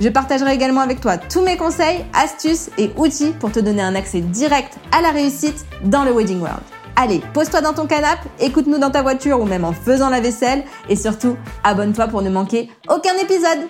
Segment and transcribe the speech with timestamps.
[0.00, 3.94] Je partagerai également avec toi tous mes conseils, astuces et outils pour te donner un
[3.94, 6.62] accès direct à la réussite dans le Wedding World.
[6.96, 10.64] Allez, pose-toi dans ton canapé, écoute-nous dans ta voiture ou même en faisant la vaisselle
[10.88, 13.68] et surtout, abonne-toi pour ne manquer aucun épisode.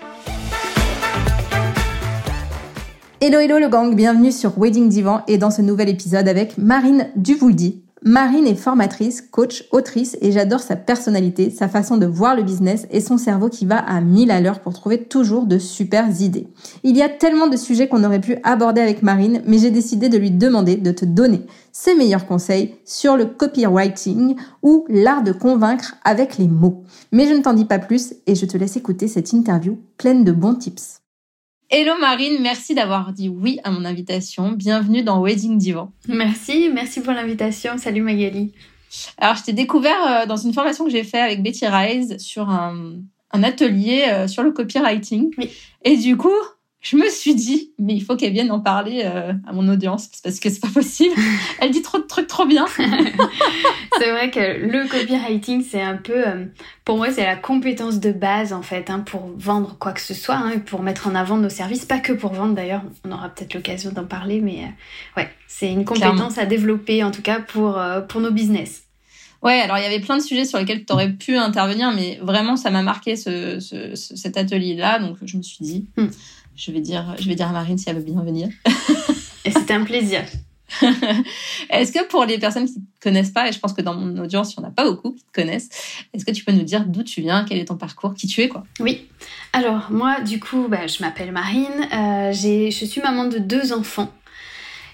[3.21, 7.09] Hello hello le gang, bienvenue sur Wedding Divan et dans ce nouvel épisode avec Marine
[7.17, 12.43] Duvouldi, Marine est formatrice, coach, autrice et j'adore sa personnalité, sa façon de voir le
[12.43, 16.09] business et son cerveau qui va à mille à l'heure pour trouver toujours de super
[16.23, 16.49] idées.
[16.83, 20.09] Il y a tellement de sujets qu'on aurait pu aborder avec Marine, mais j'ai décidé
[20.09, 21.43] de lui demander de te donner
[21.73, 26.85] ses meilleurs conseils sur le copywriting ou l'art de convaincre avec les mots.
[27.13, 30.25] Mais je ne t'en dis pas plus et je te laisse écouter cette interview pleine
[30.25, 31.00] de bons tips.
[31.73, 34.51] Hello Marine, merci d'avoir dit oui à mon invitation.
[34.51, 35.93] Bienvenue dans Wedding Divan.
[36.09, 37.79] Merci, merci pour l'invitation.
[37.79, 38.53] Salut Magali.
[39.19, 42.51] Alors, je t'ai découvert euh, dans une formation que j'ai faite avec Betty Rise sur
[42.51, 42.97] un,
[43.33, 45.31] atelier euh, sur le copywriting.
[45.39, 45.49] Oui.
[45.85, 46.35] Et du coup,
[46.81, 50.09] je me suis dit, mais il faut qu'elle vienne en parler euh, à mon audience
[50.23, 51.15] parce que c'est pas possible.
[51.61, 52.65] Elle dit trop de trucs trop bien.
[53.99, 56.47] c'est vrai que le copywriting, c'est un peu, euh,
[56.87, 60.15] pour moi, c'est la compétence de base en fait, hein, pour vendre quoi que ce
[60.15, 62.83] soit, hein, pour mettre en avant nos services, pas que pour vendre d'ailleurs.
[63.07, 67.11] On aura peut-être l'occasion d'en parler, mais euh, ouais, c'est une compétence à développer en
[67.11, 68.85] tout cas pour pour nos business.
[69.43, 72.19] Ouais, alors il y avait plein de sujets sur lesquels tu aurais pu intervenir, mais
[72.23, 73.59] vraiment ça m'a marqué ce,
[73.95, 75.87] cet atelier-là, donc je me suis dit.
[75.99, 76.09] Hmm
[76.61, 78.49] je vais dire, je vais dire à Marine si elle veut bien venir.
[79.45, 80.23] et c'était un plaisir.
[81.71, 83.95] est-ce que pour les personnes qui ne te connaissent pas, et je pense que dans
[83.95, 85.69] mon audience, il n'y en a pas beaucoup qui te connaissent,
[86.13, 88.43] est-ce que tu peux nous dire d'où tu viens, quel est ton parcours, qui tu
[88.43, 88.65] es quoi?
[88.79, 89.09] Oui.
[89.53, 94.13] Alors moi, du coup, bah, je m'appelle Marine, euh, je suis maman de deux enfants.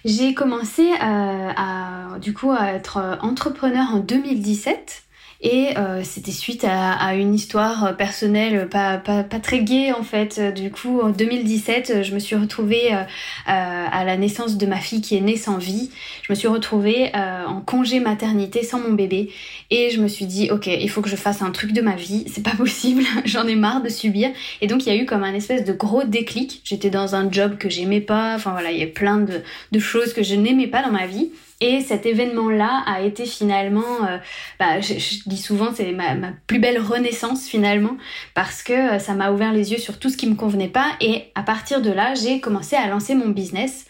[0.05, 5.03] J'ai commencé euh, à, du coup, à être entrepreneur en 2017.
[5.43, 10.41] Et euh, c'était suite à, une histoire personnelle pas, pas, pas, très gaie en fait.
[10.55, 13.05] Du coup, en 2017, je me suis retrouvée euh,
[13.47, 15.91] à la naissance de ma fille qui est née sans vie.
[16.23, 19.31] Je me suis retrouvée euh, en congé maternité sans mon bébé.
[19.71, 21.97] Et je me suis dit, ok, il faut que je fasse un truc de ma
[21.97, 22.25] vie.
[22.33, 24.31] C'est pas possible, j'en ai marre de subir.
[24.61, 26.63] Et donc, il y a eu comme un espèce de gros déclic.
[26.65, 28.35] J'étais dans un job que j'aimais pas.
[28.35, 29.43] Enfin voilà, il y a plein de,
[29.73, 31.31] de choses que je n'aimais pas dans ma vie.
[31.61, 34.19] Et cet événement-là a été finalement, euh,
[34.61, 34.95] bah, je,
[35.27, 36.15] dis souvent, c'est ma,
[36.47, 37.97] plus belle renaissance finalement,
[38.35, 40.93] parce que euh, ça m'a ouvert les yeux sur tout ce qui me convenait pas.
[41.01, 43.87] Et à partir de là, j'ai commencé à lancer mon business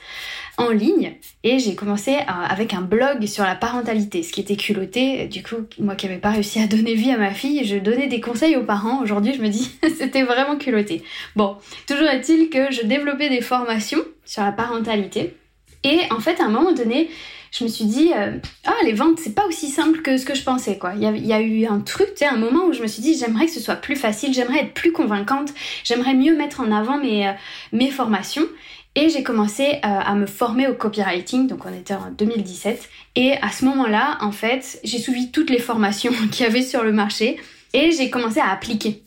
[0.58, 5.26] en ligne et j'ai commencé avec un blog sur la parentalité, ce qui était culotté.
[5.26, 8.06] Du coup, moi qui n'avais pas réussi à donner vie à ma fille, je donnais
[8.06, 9.02] des conseils aux parents.
[9.02, 11.02] Aujourd'hui, je me dis, c'était vraiment culotté.
[11.34, 11.56] Bon,
[11.86, 15.36] toujours est-il que je développais des formations sur la parentalité.
[15.84, 17.10] Et en fait, à un moment donné,
[17.58, 18.32] je me suis dit, euh,
[18.64, 20.92] ah, les ventes, c'est pas aussi simple que ce que je pensais, quoi.
[20.94, 23.16] Il y, a, eu un truc, tu sais, un moment où je me suis dit,
[23.16, 26.98] j'aimerais que ce soit plus facile, j'aimerais être plus convaincante, j'aimerais mieux mettre en avant
[26.98, 27.32] mes, euh,
[27.72, 28.46] mes formations.
[28.94, 32.88] Et j'ai commencé euh, à me former au copywriting, donc on était en 2017.
[33.14, 36.82] Et à ce moment-là, en fait, j'ai suivi toutes les formations qu'il y avait sur
[36.82, 37.38] le marché
[37.72, 39.02] et j'ai commencé à appliquer.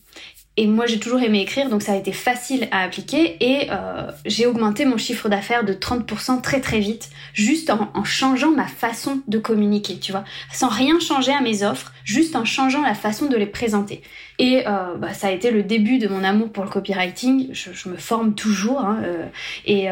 [0.59, 3.37] Et moi, j'ai toujours aimé écrire, donc ça a été facile à appliquer.
[3.39, 8.51] Et euh, j'ai augmenté mon chiffre d'affaires de 30% très très vite, juste en, changeant
[8.51, 10.25] ma façon de communiquer, tu vois.
[10.51, 14.01] Sans rien changer à mes offres, juste en changeant la façon de les présenter.
[14.37, 17.53] Et euh, bah, ça a été le début de mon amour pour le copywriting.
[17.53, 18.81] Je, me forme toujours.
[18.81, 19.27] Hein, euh,
[19.65, 19.87] et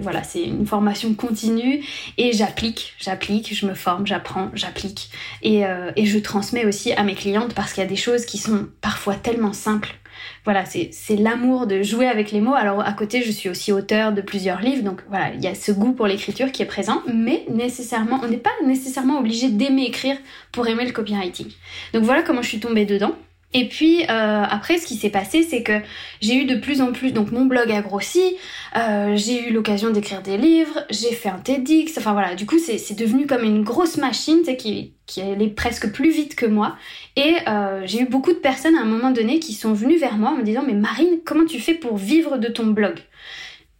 [0.00, 1.84] voilà, c'est une formation continue.
[2.16, 5.10] Et j'applique, j'applique, je me forme, j'apprends, j'applique.
[5.42, 5.62] Et,
[5.96, 8.68] et je transmets aussi à mes clientes parce qu'il y a des choses qui sont
[8.80, 9.98] parfois tellement simples
[10.44, 12.54] voilà, c'est l'amour de jouer avec les mots.
[12.54, 15.54] Alors à côté, je suis aussi auteur de plusieurs livres, donc voilà, il y a
[15.54, 19.84] ce goût pour l'écriture qui est présent, mais nécessairement, on n'est pas nécessairement obligé d'aimer
[19.84, 20.16] écrire
[20.50, 21.48] pour aimer le copywriting.
[21.94, 23.14] Donc voilà comment je suis tombée dedans.
[23.54, 24.06] Et puis euh,
[24.48, 25.80] après, ce qui s'est passé, c'est que
[26.22, 28.36] j'ai eu de plus en plus, donc mon blog a grossi,
[28.76, 32.58] euh, j'ai eu l'occasion d'écrire des livres, j'ai fait un TEDx, enfin voilà, du coup
[32.58, 36.76] c'est devenu comme une grosse machine qui, qui allait presque plus vite que moi.
[37.16, 40.16] Et euh, j'ai eu beaucoup de personnes à un moment donné qui sont venues vers
[40.16, 43.00] moi en me disant mais Marine, comment tu fais pour vivre de ton blog?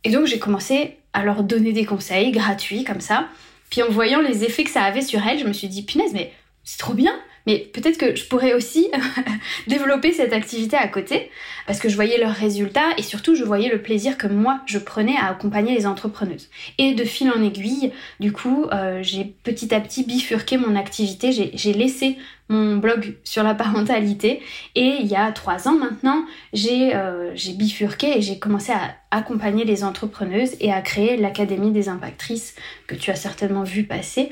[0.04, 3.28] Et donc j'ai commencé à leur donner des conseils gratuits comme ça.
[3.70, 6.12] Puis en voyant les effets que ça avait sur elles, je me suis dit punaise
[6.12, 6.30] mais
[6.62, 7.14] c'est trop bien
[7.46, 8.88] mais peut-être que je pourrais aussi
[9.66, 11.30] développer cette activité à côté
[11.66, 14.78] parce que je voyais leurs résultats et surtout je voyais le plaisir que moi je
[14.78, 16.48] prenais à accompagner les entrepreneuses.
[16.78, 21.32] Et de fil en aiguille, du coup, euh, j'ai petit à petit bifurqué mon activité,
[21.32, 22.16] j'ai laissé
[22.48, 24.42] mon blog sur la parentalité
[24.74, 29.64] et il y a trois ans maintenant, j'ai euh, bifurqué et j'ai commencé à accompagner
[29.64, 32.54] les entrepreneuses et à créer l'Académie des impactrices
[32.86, 34.30] que tu as certainement vu passer.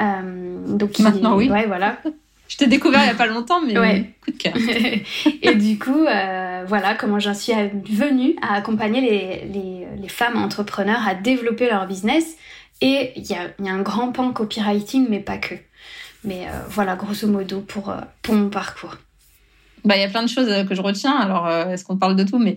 [0.00, 1.50] Euh, donc maintenant, oui.
[1.50, 1.98] Ouais, voilà.
[2.50, 3.74] Je t'ai découvert il n'y a pas longtemps, mais
[4.24, 4.54] coup de cœur.
[5.42, 7.52] et du coup, euh, voilà comment j'en suis
[7.88, 12.36] venue à accompagner les, les, femmes entrepreneurs à développer leur business.
[12.80, 15.54] Et il y a, y a, un grand pan copywriting, mais pas que.
[16.24, 18.96] Mais euh, voilà, grosso modo, pour, euh, pour mon parcours.
[19.84, 21.16] Bah, il y a plein de choses que je retiens.
[21.16, 22.56] Alors, est-ce qu'on parle de tout Mais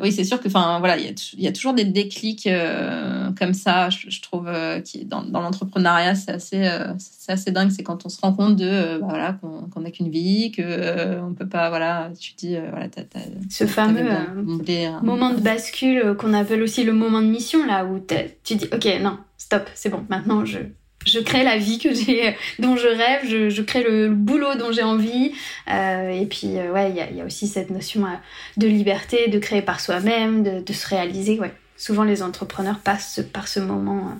[0.00, 2.48] oui, c'est sûr que, enfin, voilà, il y, y, a toujours des déclics
[3.38, 3.90] comme ça.
[3.90, 4.50] Je, trouve
[4.84, 6.68] qui dans, dans l'entrepreneuriat, c'est assez,
[6.98, 7.70] c'est assez dingue.
[7.70, 9.38] C'est quand on se rend compte de, bah, voilà,
[9.72, 12.88] qu'on n'a qu'une vie, que on peut pas, voilà, tu dis, voilà,
[13.50, 14.08] ce fameux
[15.02, 18.00] moment de bascule qu'on appelle aussi le moment de mission là, où
[18.44, 20.58] tu dis, ok, non, stop, c'est bon, maintenant je
[21.06, 24.72] je crée la vie que j'ai, dont je rêve, je, je crée le, boulot dont
[24.72, 25.32] j'ai envie.
[25.70, 28.10] Euh, et puis, euh, ouais, il y a, y a, aussi cette notion euh,
[28.56, 31.38] de liberté, de créer par soi-même, de, de, se réaliser.
[31.38, 31.52] Ouais.
[31.76, 34.12] Souvent, les entrepreneurs passent par ce moment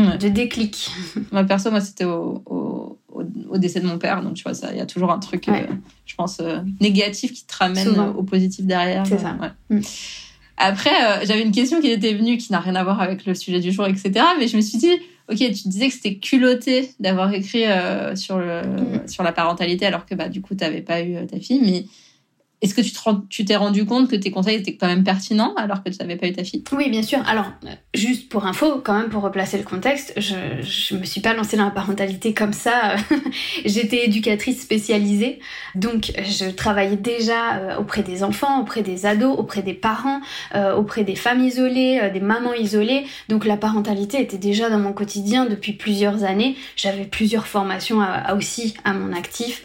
[0.00, 0.90] euh, de déclic.
[1.32, 4.22] Moi, perso, moi, c'était au, au, au, décès de mon père.
[4.22, 5.46] Donc, tu vois, il y a toujours un truc,
[6.06, 6.40] je pense,
[6.80, 9.06] négatif qui te ramène au positif derrière.
[9.06, 9.36] C'est ça.
[9.70, 9.80] Mm.
[10.56, 13.60] Après, j'avais une question qui était venue, qui n'a rien à voir avec le sujet
[13.60, 14.24] du jour, etc.
[14.38, 14.92] Mais je me suis dit,
[15.30, 19.08] ok, tu disais que c'était culotté d'avoir écrit euh, sur, le, mm.
[19.08, 21.60] sur la parentalité alors que bah, du coup, tu n'avais pas eu euh, ta fille.
[21.62, 21.84] Mais
[22.64, 22.80] est-ce que
[23.28, 26.16] tu t'es rendu compte que tes conseils étaient quand même pertinents alors que tu n'avais
[26.16, 26.64] pas eu ta fille?
[26.72, 27.18] Oui, bien sûr.
[27.26, 27.44] Alors,
[27.92, 31.58] juste pour info, quand même, pour replacer le contexte, je ne me suis pas lancée
[31.58, 32.96] dans la parentalité comme ça.
[33.66, 35.40] J'étais éducatrice spécialisée.
[35.74, 40.20] Donc, je travaillais déjà euh, auprès des enfants, auprès des ados, auprès des parents,
[40.54, 43.04] euh, auprès des femmes isolées, euh, des mamans isolées.
[43.28, 46.56] Donc, la parentalité était déjà dans mon quotidien depuis plusieurs années.
[46.76, 47.98] J'avais plusieurs formations
[48.34, 49.64] aussi à mon actif.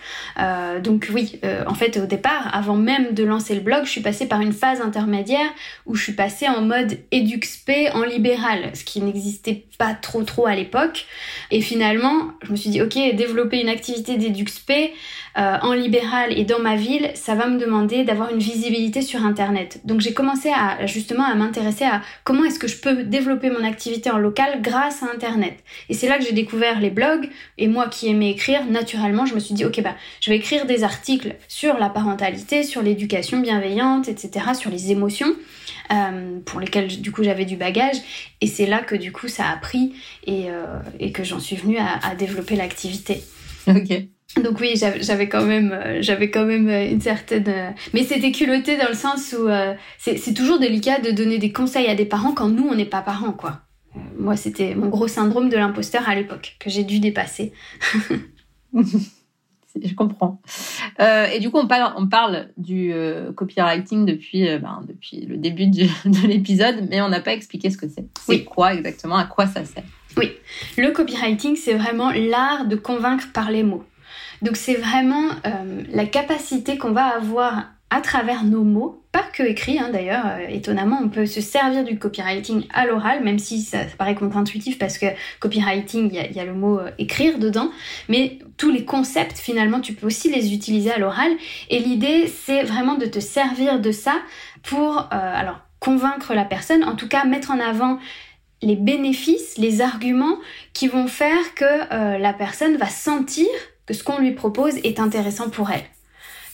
[0.84, 4.02] donc, oui, en fait, au départ, avant même même de lancer le blog, je suis
[4.02, 5.48] passée par une phase intermédiaire
[5.86, 10.48] où je suis passée en mode EduxP en libéral, ce qui n'existait pas trop trop
[10.48, 11.06] à l'époque.
[11.52, 14.72] Et finalement, je me suis dit, ok, développer une activité d'EduxP
[15.38, 19.24] euh, en libéral et dans ma ville, ça va me demander d'avoir une visibilité sur
[19.24, 19.82] Internet.
[19.86, 23.64] Donc j'ai commencé à justement à m'intéresser à comment est-ce que je peux développer mon
[23.64, 25.64] activité en local grâce à Internet.
[25.90, 27.30] Et c'est là que j'ai découvert les blogs.
[27.58, 30.66] Et moi qui aimais écrire, naturellement, je me suis dit, ok, bah, je vais écrire
[30.66, 35.34] des articles sur la parentalité, sur l'éducation bienveillante, etc., sur les émotions.
[35.92, 37.98] Euh, pour lesquelles du coup j'avais du bagage
[38.42, 40.66] et c'est là que du coup ça a pris et, euh,
[41.00, 43.24] et que j'en suis venue à, à développer l'activité.
[43.68, 44.08] Ok.
[44.38, 48.32] Donc oui, j'avais quand même, euh, j'avais quand même euh, une certaine, euh, mais c'était
[48.32, 49.48] culotté dans le sens où
[49.98, 53.02] c'est toujours délicat de donner des conseils à des parents quand nous on n'est pas
[53.02, 53.62] parents quoi.
[54.20, 57.54] Moi c'était mon gros syndrome de l'imposteur à l'époque que j'ai dû dépasser.
[59.82, 60.42] Je comprends.
[61.00, 62.92] Euh, et du coup, on parle, on parle du
[63.36, 67.88] copywriting depuis, ben, depuis le début de l'épisode, mais on n'a pas expliqué ce que
[67.88, 68.08] c'est.
[68.26, 69.16] C'est quoi exactement?
[69.16, 69.84] À quoi ça sert?
[70.18, 70.32] Oui,
[70.76, 73.86] le copywriting, c'est vraiment l'art de convaincre par les mots.
[74.42, 79.42] Donc c'est vraiment euh, la capacité qu'on va avoir à travers nos mots, pas que
[79.42, 83.62] écrit hein, d'ailleurs, euh, étonnamment, on peut se servir du copywriting à l'oral, même si
[83.62, 85.08] ça, paraît contre-intuitif parce que
[85.40, 87.72] copywriting, il y, a, le mot euh, écrire dedans,
[88.08, 91.32] mais tous les concepts finalement, tu peux aussi les utiliser à l'oral,
[91.70, 94.16] et l'idée c'est vraiment de te servir de ça
[94.62, 97.98] pour, alors, convaincre la personne, en tout cas mettre en avant
[98.62, 100.38] les bénéfices, les arguments
[100.74, 103.48] qui vont faire que la personne va sentir
[103.90, 105.82] que ce qu'on lui propose est intéressant pour elle.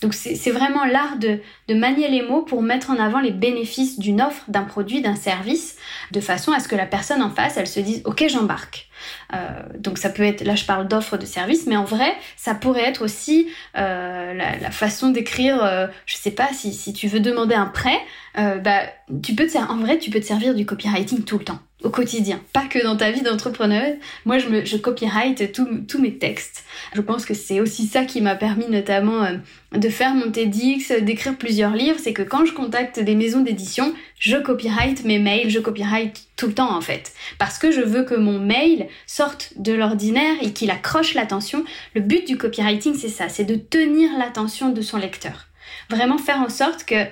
[0.02, 1.40] Donc c'est vraiment l'art de,
[1.74, 5.76] manier les mots pour mettre en avant les bénéfices d'une offre, d'un produit, d'un service,
[6.12, 8.88] de façon à ce que la personne en face, elle se dise ok j'embarque.
[9.34, 9.38] Euh,
[9.78, 12.86] donc ça peut être, là je parle d'offre de service, mais en vrai ça pourrait
[12.86, 17.66] être aussi euh, la, façon d'écrire, euh, je sais pas si, tu veux demander un
[17.66, 18.00] prêt,
[18.36, 18.84] bah
[19.24, 22.42] tu peux en vrai tu peux te servir du copywriting tout le temps au quotidien,
[22.54, 23.96] pas que dans ta vie d'entrepreneuse.
[24.26, 26.64] Moi, je, me, je copyright tous mes textes.
[26.94, 29.36] Je pense que c'est aussi ça qui m'a permis notamment euh,
[29.74, 32.00] de faire mon TEDx, d'écrire plusieurs livres.
[32.02, 36.48] C'est que quand je contacte des maisons d'édition, je copyright mes mails, je copyright tout
[36.48, 37.14] le temps en fait.
[37.38, 41.66] Parce que je veux que mon mail sorte de l'ordinaire et qu'il accroche l'attention.
[41.94, 45.48] Le but du copywriting, c'est ça, c'est de tenir l'attention de son lecteur.
[45.90, 47.06] Vraiment faire en sorte que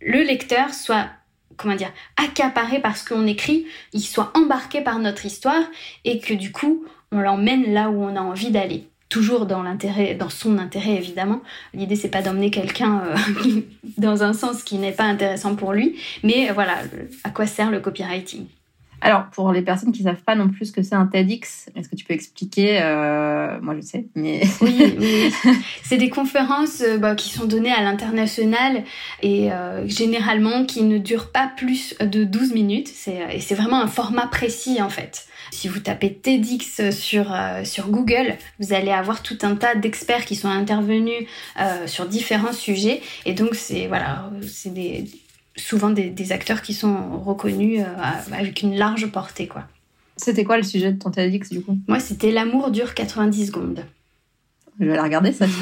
[0.00, 1.08] le lecteur soit
[1.56, 5.62] comment dire, accaparé par ce qu'on écrit, il soit embarqué par notre histoire
[6.04, 8.88] et que du coup, on l'emmène là où on a envie d'aller.
[9.08, 11.42] toujours dans l'intérêt, dans son intérêt évidemment.
[11.74, 13.60] L'idée c'est pas d'emmener quelqu'un euh,
[13.98, 16.78] dans un sens qui n'est pas intéressant pour lui, mais voilà,
[17.22, 18.46] à quoi sert le copywriting?
[19.02, 21.68] Alors, pour les personnes qui ne savent pas non plus ce que c'est un TEDx,
[21.74, 24.42] est-ce que tu peux expliquer euh, Moi, je sais, mais...
[24.60, 25.34] oui, oui.
[25.82, 28.84] c'est des conférences euh, bah, qui sont données à l'international
[29.20, 32.90] et euh, généralement qui ne durent pas plus de 12 minutes.
[33.08, 35.26] et c'est vraiment un format précis, en fait.
[35.50, 40.34] Si vous tapez TEDx sur, sur Google, vous allez avoir tout un tas d'experts qui
[40.34, 41.26] sont intervenus
[41.84, 43.02] sur différents sujets.
[43.26, 45.04] Et donc, c'est voilà, c'est des,
[45.56, 49.48] souvent des, acteurs qui sont reconnus euh, avec une large portée.
[49.48, 49.64] quoi.
[50.16, 51.78] C'était quoi le sujet de ton TEDx du coup?
[51.88, 53.84] Moi, c'était L'amour dure 90 secondes.
[54.80, 55.46] Je vais la regarder, ça.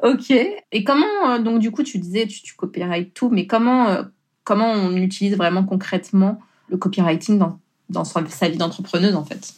[0.02, 0.30] ok.
[0.30, 4.02] Et comment, euh, donc du coup, tu disais, tu, tu copyright tout, mais comment, euh,
[4.44, 7.58] comment on utilise vraiment concrètement le copywriting dans,
[7.90, 9.54] dans sa vie d'entrepreneuse en fait?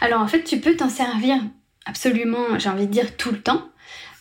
[0.00, 1.38] Alors en fait, tu peux t'en servir
[1.84, 3.68] absolument, j'ai envie de dire, tout le temps.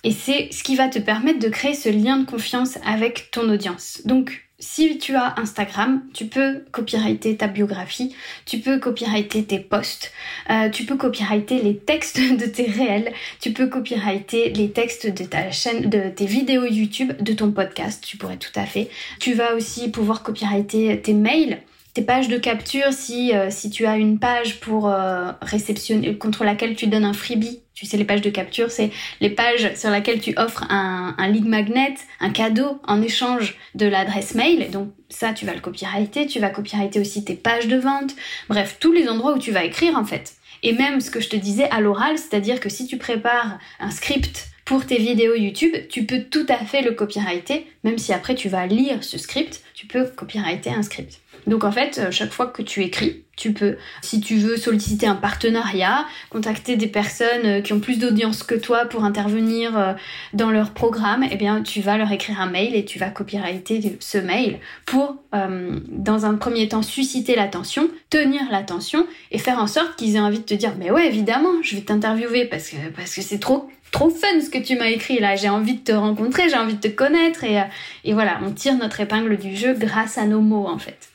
[0.04, 3.50] Et c'est ce qui va te permettre de créer ce lien de confiance avec ton
[3.50, 4.02] audience.
[4.06, 8.16] Donc, si tu as Instagram, tu peux copyrighter ta biographie,
[8.46, 10.12] tu peux copyrighter tes posts,
[10.50, 15.24] euh, tu peux copyrighter les textes de tes réels, tu peux copyrighter les textes de
[15.24, 18.90] ta chaîne, de tes vidéos YouTube, de ton podcast, tu pourrais tout à fait.
[19.20, 21.60] Tu vas aussi pouvoir copyrighter tes mails
[21.94, 26.44] tes pages de capture, si, euh, si tu as une page pour euh, réceptionner, contre
[26.44, 29.90] laquelle tu donnes un freebie, tu sais, les pages de capture, c'est les pages sur
[29.90, 34.70] lesquelles tu offres un, un magnet, un cadeau en échange de l'adresse mail.
[34.70, 36.28] Donc ça, tu vas le copyrighter.
[36.28, 38.16] Tu vas copyrighter aussi tes pages de vente.
[38.50, 40.36] Bref, tous les endroits où tu vas écrire en fait.
[40.62, 43.90] Et même ce que je te disais à l'oral, c'est-à-dire que si tu prépares un
[43.90, 48.36] script pour tes vidéos YouTube, tu peux tout à fait le copyrighter, même si après
[48.36, 51.20] tu vas lire ce script, tu peux copyrighter un script.
[51.46, 55.08] Donc en fait, euh, chaque fois que tu écris, tu peux, si tu veux solliciter
[55.08, 59.92] un partenariat, contacter des personnes euh, qui ont plus d'audience que toi pour intervenir euh,
[60.32, 63.98] dans leur programme, eh bien tu vas leur écrire un mail et tu vas copyrighter
[64.00, 69.98] ce mail pour, dans un premier temps, susciter l'attention, tenir l'attention et faire en sorte
[69.98, 73.14] qu'ils aient envie de te dire, mais ouais, évidemment, je vais t'interviewer parce que parce
[73.16, 75.92] que c'est trop trop fun ce que tu m'as écrit là, j'ai envie de te
[75.92, 77.62] rencontrer, j'ai envie de te connaître et,
[78.04, 81.10] et voilà, on tire notre épingle du jeu grâce à nos mots en fait.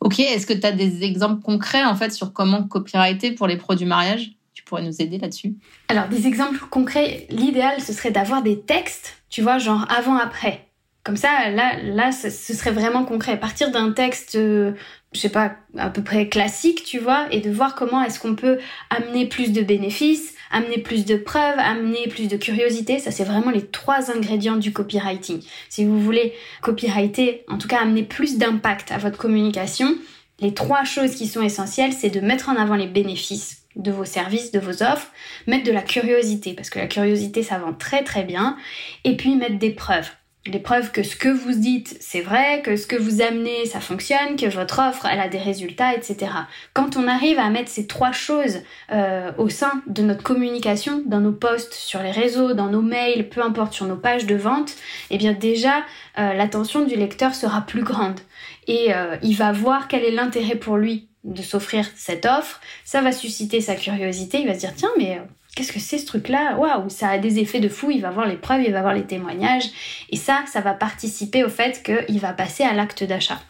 [0.00, 3.56] Ok, est-ce que tu as des exemples concrets en fait sur comment copyrighter pour les
[3.56, 4.32] produits mariage?
[4.52, 5.54] Tu pourrais nous aider là-dessus?
[5.88, 10.68] Alors des exemples concrets, l'idéal ce serait d'avoir des textes, tu vois, genre avant-après.
[11.04, 13.38] Comme ça, là, là, ce serait vraiment concret.
[13.38, 14.72] Partir d'un texte, euh,
[15.12, 18.34] je sais pas, à peu près classique, tu vois, et de voir comment est-ce qu'on
[18.34, 18.58] peut
[18.88, 22.98] amener plus de bénéfices, amener plus de preuves, amener plus de curiosité.
[22.98, 25.42] Ça, c'est vraiment les trois ingrédients du copywriting.
[25.68, 26.32] Si vous voulez
[26.62, 29.94] copywriter, en tout cas amener plus d'impact à votre communication,
[30.40, 34.04] les trois choses qui sont essentielles, c'est de mettre en avant les bénéfices de vos
[34.04, 35.10] services, de vos offres,
[35.48, 38.56] mettre de la curiosité, parce que la curiosité, ça vend très très bien,
[39.02, 40.10] et puis mettre des preuves
[40.46, 43.80] les preuves que ce que vous dites, c'est vrai, que ce que vous amenez, ça
[43.80, 46.32] fonctionne, que votre offre, elle a des résultats, etc.
[46.74, 48.60] Quand on arrive à mettre ces trois choses
[48.92, 53.28] euh, au sein de notre communication, dans nos posts, sur les réseaux, dans nos mails,
[53.30, 54.74] peu importe, sur nos pages de vente,
[55.10, 55.78] eh bien déjà,
[56.18, 58.20] euh, l'attention du lecteur sera plus grande.
[58.66, 62.60] Et euh, il va voir quel est l'intérêt pour lui de s'offrir cette offre.
[62.84, 64.40] Ça va susciter sa curiosité.
[64.40, 65.22] Il va se dire, tiens, mais
[65.54, 66.56] qu'est-ce que c'est ce truc-là?
[66.58, 68.94] Waouh, ça a des effets de fou, il va voir les preuves, il va voir
[68.94, 69.70] les témoignages.
[70.10, 73.40] Et ça, ça va participer au fait qu'il va passer à l'acte d'achat.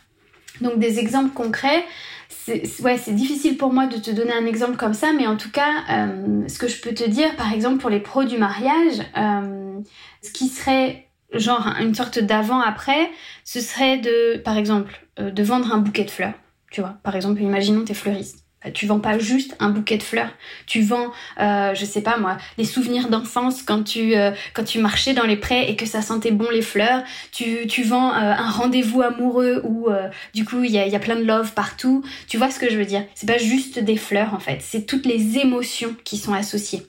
[0.61, 1.85] Donc des exemples concrets,
[2.29, 5.83] c'est difficile pour moi de te donner un exemple comme ça, mais en tout cas,
[5.91, 9.81] euh, ce que je peux te dire, par exemple, pour les pros du mariage, euh,
[10.23, 13.11] ce qui serait genre une sorte d'avant-après,
[13.45, 16.35] ce serait de, par exemple, euh, de vendre un bouquet de fleurs.
[16.71, 20.03] Tu vois, par exemple, imaginons tes fleuristes euh, tu vends pas juste un bouquet de
[20.03, 20.31] fleurs.
[20.67, 24.79] Tu vends, euh, je sais pas moi, des souvenirs d'enfance quand tu euh, quand tu
[24.79, 27.03] marchais dans les prés et que ça sentait bon les fleurs.
[27.33, 29.89] Tu, tu vends euh, un rendez-vous amoureux où
[30.35, 32.05] du coup il y a, y a plein de love partout.
[32.29, 33.05] Tu vois ce que je veux dire?
[33.15, 34.59] C'est pas juste des fleurs en fait.
[34.61, 36.87] C'est toutes les émotions qui sont associées.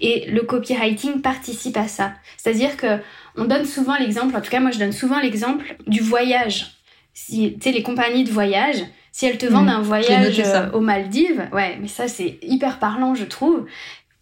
[0.00, 2.12] Et le copywriting participe à ça.
[2.36, 2.98] C'est-à-dire que
[3.36, 6.72] on donne souvent l'exemple, en tout cas moi je donne souvent l'exemple du voyage.
[7.14, 8.76] Si, tu sais, les compagnies de voyage,
[9.12, 9.70] si elles te vendent mm.
[9.70, 13.66] un voyage euh, aux Maldives, ouais, mais ça c'est hyper parlant, je trouve.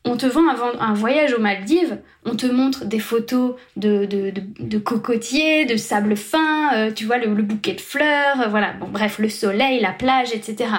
[0.08, 0.42] On te vend
[0.78, 6.72] un, voyage aux Maldives, on te montre des photos de, de, cocotiers, de sable fin,
[6.76, 10.32] euh, tu vois, le, bouquet de fleurs, euh, voilà, bon, bref, le soleil, la plage,
[10.32, 10.70] etc.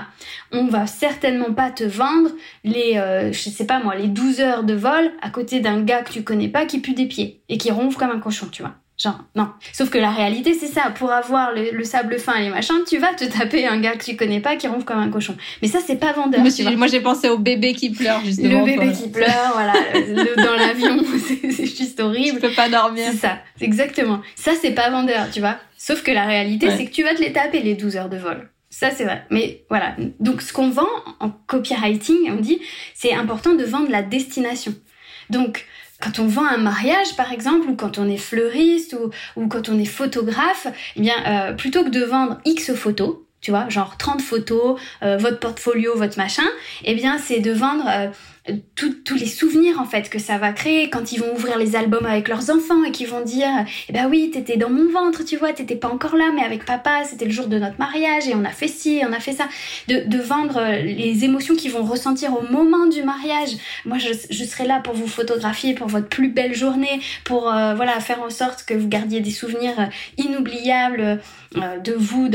[0.53, 2.29] On va certainement pas te vendre
[2.63, 2.93] les,
[3.33, 6.23] je sais pas moi, les 12 heures de vol à côté d'un gars que tu
[6.23, 8.75] connais pas qui pue des pieds et qui ronfle comme un cochon, tu vois.
[8.98, 9.50] Genre, non.
[9.74, 10.89] Sauf que la réalité, c'est ça.
[10.89, 14.04] Pour avoir le, sable fin et les machins, tu vas te taper un gars que
[14.04, 15.38] tu connais pas qui ronfle comme un cochon.
[15.62, 16.42] Mais ça, c'est pas vendeur.
[16.42, 18.66] Moi, j'ai pensé au bébé qui pleure, justement.
[18.66, 19.74] Le bébé qui pleure, voilà.
[20.38, 20.98] dans l'avion,
[21.51, 22.39] c'est juste horrible.
[22.42, 23.10] Je peux pas dormir.
[23.12, 23.38] C'est ça.
[23.62, 24.22] Exactement.
[24.36, 25.58] Ça, c'est pas vendeur, tu vois.
[25.77, 28.18] Sauf que la réalité, c'est que tu vas te les taper, les 12 heures de
[28.18, 28.50] vol.
[28.72, 29.24] Ça, c'est vrai.
[29.30, 29.96] Mais voilà.
[30.20, 30.89] Donc, ce qu'on vend
[31.20, 32.60] en copywriting, on dit,
[32.96, 34.74] c'est important de vendre la destination.
[35.30, 35.66] Donc,
[36.01, 38.96] quand on vend un mariage, par exemple, ou quand on est fleuriste,
[39.36, 43.51] ou, quand on est photographe, eh bien, euh, plutôt que de vendre X photos, tu
[43.51, 46.48] vois, genre 30 photos, euh, votre portfolio, votre machin,
[46.84, 48.08] eh bien, c'est de vendre euh,
[48.75, 52.06] tous les souvenirs en fait que ça va créer quand ils vont ouvrir les albums
[52.06, 53.48] avec leurs enfants et qu'ils vont dire
[53.89, 56.66] eh ben oui t'étais dans mon ventre tu vois t'étais pas encore là mais avec
[56.66, 59.34] papa c'était le jour de notre mariage et on a fait ci on a fait
[59.34, 59.48] ça.
[59.88, 63.50] De, de vendre euh, les émotions qu'ils vont ressentir au moment du mariage.
[63.86, 67.74] Moi je, je, serai là pour vous photographier pour votre plus belle journée pour euh,
[67.75, 69.86] voilà faire en sorte que vous gardiez des souvenirs euh,
[70.18, 71.20] inoubliables
[71.56, 72.30] de vous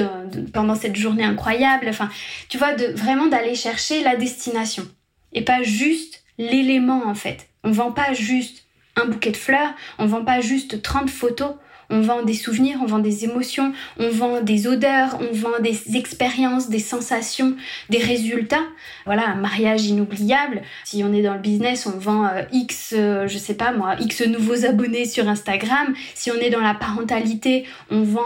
[0.52, 1.86] pendant cette journée incroyable.
[1.88, 2.08] Enfin
[2.48, 4.86] tu vois de vraiment d'aller chercher la destination
[5.32, 7.48] et pas juste l'élément en fait.
[7.64, 8.64] On vend pas juste
[8.96, 11.54] un bouquet de fleurs, on vend pas juste 30 photos,
[11.92, 15.96] on vend des souvenirs, on vend des émotions, on vend des odeurs, on vend des
[15.96, 17.54] expériences, des sensations,
[17.90, 18.64] des résultats.
[19.04, 20.62] Voilà, un mariage inoubliable.
[20.84, 23.96] Si on est dans le business, on vend euh, X, euh, je sais pas moi,
[24.00, 25.94] X nouveaux abonnés sur Instagram.
[26.14, 28.20] Si on est dans la parentalité, on vend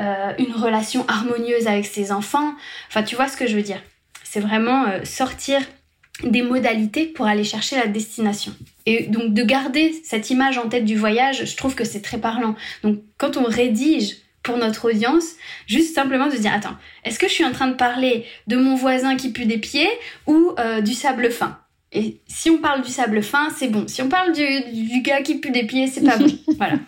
[0.00, 2.54] euh, une relation harmonieuse avec ses enfants.
[2.88, 3.80] Enfin, tu vois ce que je veux dire.
[4.24, 5.60] C'est vraiment sortir
[6.22, 8.52] des modalités pour aller chercher la destination.
[8.86, 12.18] Et donc de garder cette image en tête du voyage, je trouve que c'est très
[12.18, 12.54] parlant.
[12.82, 15.34] Donc quand on rédige pour notre audience,
[15.66, 18.56] juste simplement de se dire, attends, est-ce que je suis en train de parler de
[18.56, 19.88] mon voisin qui pue des pieds
[20.26, 21.58] ou euh, du sable fin?
[21.94, 23.86] Et si on parle du sable fin, c'est bon.
[23.86, 26.26] Si on parle du, gars qui pue des pieds, c'est pas bon.
[26.56, 26.78] Voilà.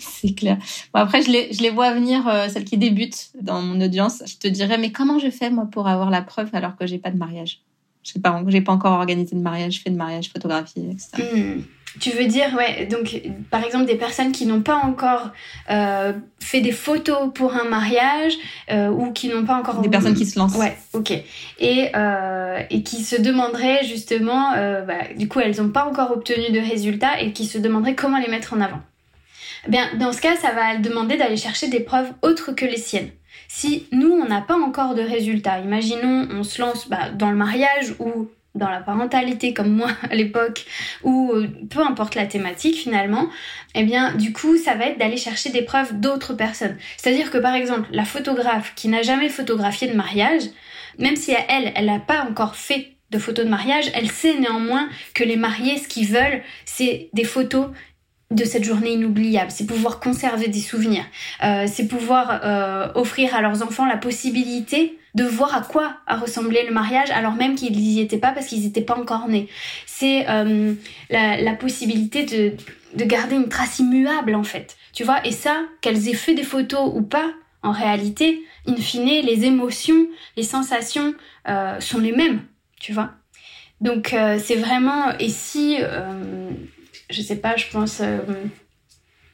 [0.00, 0.56] c'est clair.
[0.94, 4.22] Bon, après, je les, je les vois venir, euh, celles qui débutent dans mon audience.
[4.26, 6.98] Je te dirais, mais comment je fais, moi, pour avoir la preuve alors que j'ai
[6.98, 7.60] pas de mariage?
[8.08, 11.22] Je sais pas, encore organisé de mariage, fait de mariage, photographié, etc.
[11.34, 11.62] Hmm.
[12.00, 15.30] Tu veux dire, ouais, donc par exemple des personnes qui n'ont pas encore
[15.70, 18.34] euh, fait des photos pour un mariage
[18.70, 19.80] euh, ou qui n'ont pas encore...
[19.80, 20.54] Des personnes qui se lancent.
[20.56, 21.12] Ouais, ok.
[21.58, 26.52] Et, euh, et qui se demanderaient justement, bah, du coup elles n'ont pas encore obtenu
[26.52, 28.80] de résultats et qui se demanderaient comment les mettre en avant.
[29.66, 32.76] Eh bien, dans ce cas, ça va demander d'aller chercher des preuves autres que les
[32.76, 33.10] siennes.
[33.48, 37.36] Si nous, on n'a pas encore de résultats, imaginons on se lance bah, dans le
[37.36, 40.66] mariage ou dans la parentalité comme moi à l'époque
[41.02, 43.28] ou euh, peu importe la thématique finalement,
[43.74, 46.76] eh bien du coup ça va être d'aller chercher des preuves d'autres personnes.
[46.98, 50.42] C'est-à-dire que par exemple la photographe qui n'a jamais photographié de mariage,
[50.98, 54.88] même si elle, elle n'a pas encore fait de photos de mariage, elle sait néanmoins
[55.14, 57.68] que les mariés, ce qu'ils veulent, c'est des photos
[58.30, 61.04] de cette journée inoubliable, c'est pouvoir conserver des souvenirs,
[61.42, 66.16] euh, c'est pouvoir euh, offrir à leurs enfants la possibilité de voir à quoi a
[66.16, 69.48] ressemblé le mariage alors même qu'ils n'y étaient pas parce qu'ils n'étaient pas encore nés.
[69.86, 70.74] C'est euh,
[71.08, 72.52] la, la, possibilité de,
[72.98, 76.42] de garder une trace immuable en fait, tu vois, et ça, qu'elles aient fait des
[76.42, 81.14] photos ou pas, en réalité, in fine, les émotions, les sensations
[81.80, 82.42] sont les mêmes,
[82.78, 83.12] tu vois.
[83.80, 85.78] Donc c'est vraiment, et si
[87.10, 88.00] je sais pas, je pense.
[88.00, 88.18] Euh,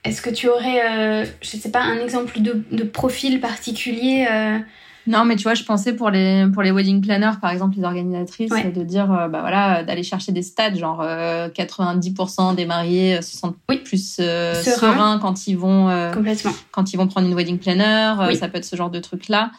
[0.04, 4.58] est-ce que tu aurais, euh, je sais pas, un exemple de, de profil particulier euh?
[5.06, 7.84] Non, mais tu vois, je pensais pour les pour les wedding planners, par exemple, les
[7.84, 13.58] organisatrices, de dire, bah voilà, d'aller chercher des stats, genre 90% des mariés se sentent
[13.66, 18.14] plus sereins quand ils vont complètement quand ils vont prendre une wedding planner.
[18.34, 19.50] Ça peut être ce genre de truc là.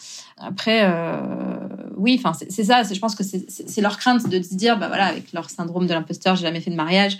[0.41, 0.91] Après,
[1.95, 2.81] oui, enfin c'est ça.
[2.81, 5.93] Je pense que c'est leur crainte de se dire, bah voilà, avec leur syndrome de
[5.93, 7.19] l'imposteur, j'ai jamais fait de mariage.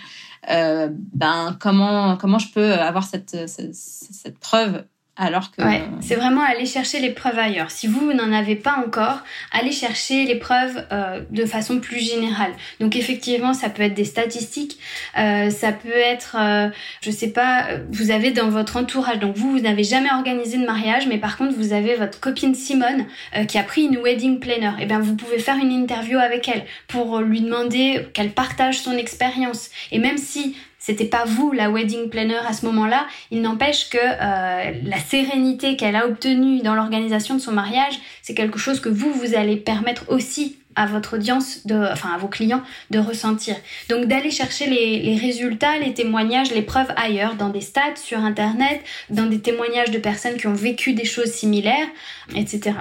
[0.50, 4.84] Euh, ben comment comment je peux avoir cette, cette, cette preuve
[5.16, 5.62] alors que...
[5.62, 7.70] Ouais, c'est vraiment aller chercher les preuves ailleurs.
[7.70, 12.52] Si vous n'en avez pas encore, allez chercher les preuves euh, de façon plus générale.
[12.80, 14.78] Donc effectivement, ça peut être des statistiques,
[15.18, 16.68] euh, ça peut être, euh,
[17.00, 20.66] je sais pas, vous avez dans votre entourage, donc vous, vous n'avez jamais organisé de
[20.66, 24.38] mariage, mais par contre, vous avez votre copine Simone euh, qui a pris une wedding
[24.38, 24.72] planner.
[24.78, 28.80] Et eh bien, vous pouvez faire une interview avec elle pour lui demander qu'elle partage
[28.80, 29.70] son expérience.
[29.92, 33.08] Et même si c'était pas vous la wedding planner à ce moment-là.
[33.32, 38.34] Il n'empêche que euh, la sérénité qu'elle a obtenue dans l'organisation de son mariage, c'est
[38.34, 42.62] quelque chose que vous, vous allez permettre aussi à votre audience, enfin à vos clients,
[42.90, 43.56] de ressentir.
[43.90, 48.80] Donc d'aller chercher les, résultats, les témoignages, les preuves ailleurs, dans des stats, sur Internet,
[49.10, 51.88] dans des témoignages de personnes qui ont vécu des choses similaires,
[52.36, 52.76] etc.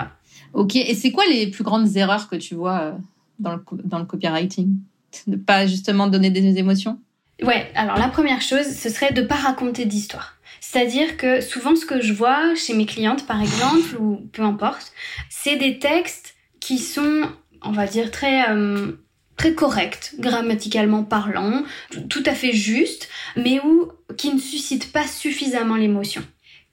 [0.54, 2.92] Ok, et c'est quoi les plus grandes erreurs que tu vois euh,
[3.40, 4.76] dans le copywriting?
[5.26, 7.00] Ne pas justement donner des émotions?
[7.42, 10.38] Ouais, alors la première chose, ce serait de pas raconter d'histoire.
[10.62, 14.94] C'est-à-dire que souvent ce que je vois chez mes clientes par exemple ou peu importe,
[15.30, 17.30] c'est des textes qui sont
[17.62, 18.94] on va dire très euh,
[19.38, 21.64] très corrects grammaticalement parlant,
[22.10, 26.24] tout à fait juste, mais où qui ne suscitent pas suffisamment l'émotion.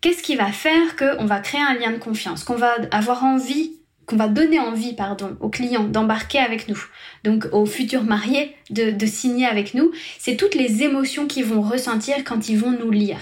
[0.00, 3.81] Qu'est-ce qui va faire qu'on va créer un lien de confiance, qu'on va avoir envie
[4.06, 4.96] qu'on va donner envie,
[5.40, 6.82] aux clients d'embarquer avec nous,
[7.24, 12.24] donc aux futurs mariés de, signer avec nous, c'est toutes les émotions qu'ils vont ressentir
[12.24, 13.18] quand ils vont nous lire.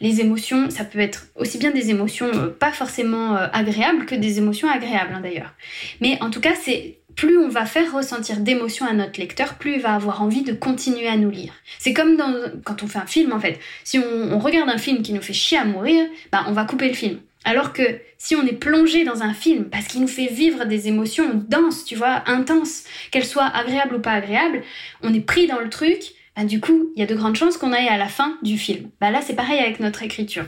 [0.00, 4.14] Les émotions, ça peut être aussi bien des émotions euh, pas forcément euh, agréables que
[4.14, 5.52] des émotions agréables hein, d'ailleurs.
[6.00, 9.74] Mais en tout cas, c'est plus on va faire ressentir d'émotions à notre lecteur, plus
[9.74, 11.52] il va avoir envie de continuer à nous lire.
[11.78, 12.16] C'est comme
[12.64, 13.60] quand on fait un film en fait.
[13.84, 16.64] Si on, on, regarde un film qui nous fait chier à mourir, bah on va
[16.64, 17.20] couper le film.
[17.44, 17.82] Alors que
[18.18, 21.84] si on est plongé dans un film parce qu'il nous fait vivre des émotions denses,
[21.84, 24.62] tu vois, intenses, qu'elles soient agréables ou pas agréables,
[25.02, 27.58] on est pris dans le truc, bah du coup, il y a de grandes chances
[27.58, 28.90] qu'on aille à la fin du film.
[29.00, 30.46] Bah là, c'est pareil avec notre écriture.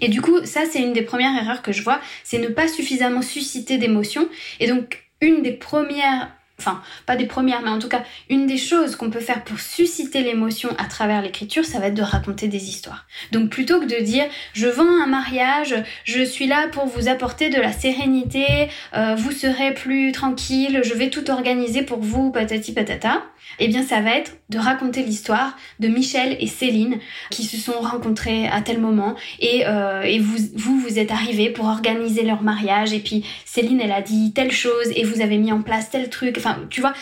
[0.00, 2.68] Et du coup, ça, c'est une des premières erreurs que je vois, c'est ne pas
[2.68, 4.28] suffisamment susciter d'émotions.
[4.60, 8.58] Et donc, une des premières enfin pas des premières, mais en tout cas une des
[8.58, 12.48] choses qu'on peut faire pour susciter l'émotion à travers l'écriture, ça va être de raconter
[12.48, 13.06] des histoires.
[13.32, 17.48] Donc plutôt que de dire je vends un mariage, je suis là pour vous apporter
[17.50, 22.72] de la sérénité, euh, vous serez plus tranquille, je vais tout organiser pour vous, patati
[22.72, 23.22] patata,
[23.58, 26.98] eh bien ça va être de raconter l'histoire de Michel et Céline
[27.30, 29.14] qui se sont rencontrés à tel moment.
[29.40, 32.92] Et, euh, et vous, vous vous êtes arrivés pour organiser leur mariage.
[32.92, 36.08] Et puis Céline elle a dit telle chose et vous avez mis en place tel
[36.08, 36.36] truc.
[36.38, 36.94] Enfin tu vois,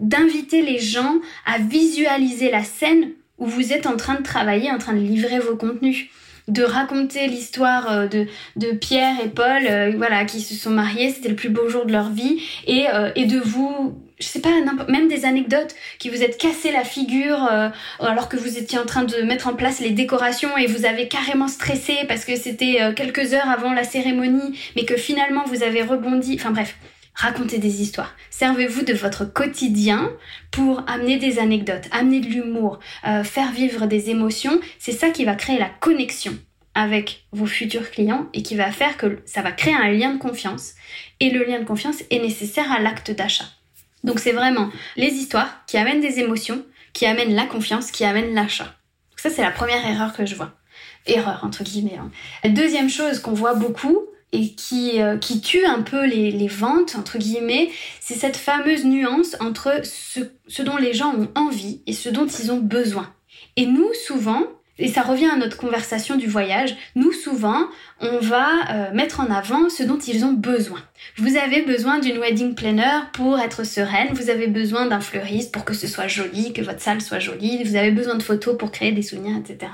[0.00, 4.78] d'inviter les gens à visualiser la scène où vous êtes en train de travailler, en
[4.78, 6.06] train de livrer vos contenus.
[6.48, 11.10] De raconter l'histoire euh, de, de Pierre et Paul, euh, voilà, qui se sont mariés,
[11.10, 12.84] c'était le plus beau jour de leur vie, et,
[13.16, 14.50] et de vous, je sais pas,
[14.88, 17.48] même des anecdotes qui vous êtes cassé la figure
[18.00, 21.08] alors que vous étiez en train de mettre en place les décorations et vous avez
[21.08, 25.82] carrément stressé parce que c'était quelques heures avant la cérémonie, mais que finalement vous avez
[25.82, 26.76] rebondi, enfin bref
[27.16, 28.14] racontez des histoires.
[28.30, 30.12] Servez-vous de votre quotidien
[30.50, 34.60] pour amener des anecdotes, amener de l'humour, euh, faire vivre des émotions.
[34.78, 36.38] C'est ça qui va créer la connexion
[36.74, 40.18] avec vos futurs clients et qui va faire que ça va créer un lien de
[40.18, 40.74] confiance.
[41.20, 43.46] Et le lien de confiance est nécessaire à l'acte d'achat.
[44.04, 48.34] Donc c'est vraiment les histoires qui amènent des émotions, qui amènent la confiance, qui amènent
[48.34, 48.74] l'achat.
[49.16, 50.52] Ça c'est la première erreur que je vois.
[51.06, 51.98] Erreur entre guillemets.
[51.98, 52.10] Hein.
[52.44, 56.48] La deuxième chose qu'on voit beaucoup, et qui, euh, qui tue un peu les, les
[56.48, 61.80] ventes, entre guillemets, c'est cette fameuse nuance entre ce, ce dont les gens ont envie
[61.86, 63.12] et ce dont ils ont besoin.
[63.56, 64.42] Et nous, souvent,
[64.78, 67.68] et ça revient à notre conversation du voyage, nous souvent,
[68.00, 70.82] on va euh, mettre en avant ce dont ils ont besoin.
[71.16, 75.64] Vous avez besoin d'une wedding planner pour être sereine, vous avez besoin d'un fleuriste pour
[75.64, 78.70] que ce soit joli, que votre salle soit jolie, vous avez besoin de photos pour
[78.70, 79.72] créer des souvenirs, etc.